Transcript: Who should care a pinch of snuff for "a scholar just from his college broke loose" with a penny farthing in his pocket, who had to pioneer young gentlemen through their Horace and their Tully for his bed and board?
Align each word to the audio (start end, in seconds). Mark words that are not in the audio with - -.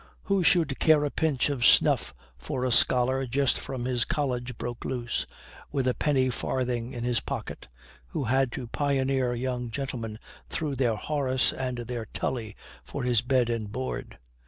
Who 0.23 0.43
should 0.43 0.79
care 0.79 1.03
a 1.05 1.11
pinch 1.11 1.47
of 1.51 1.63
snuff 1.63 2.11
for 2.35 2.65
"a 2.65 2.71
scholar 2.71 3.27
just 3.27 3.59
from 3.59 3.85
his 3.85 4.03
college 4.03 4.57
broke 4.57 4.83
loose" 4.83 5.27
with 5.71 5.87
a 5.87 5.93
penny 5.93 6.31
farthing 6.31 6.91
in 6.93 7.03
his 7.03 7.19
pocket, 7.19 7.67
who 8.07 8.23
had 8.23 8.51
to 8.53 8.65
pioneer 8.65 9.35
young 9.35 9.69
gentlemen 9.69 10.17
through 10.49 10.77
their 10.77 10.95
Horace 10.95 11.53
and 11.53 11.77
their 11.77 12.07
Tully 12.15 12.55
for 12.83 13.03
his 13.03 13.21
bed 13.21 13.47
and 13.47 13.71
board? 13.71 14.17